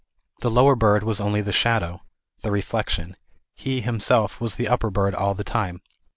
[0.39, 2.01] The lower bird was only the shadow,
[2.41, 3.13] the reflection;
[3.55, 5.79] he, himself, was the upper bird all the time.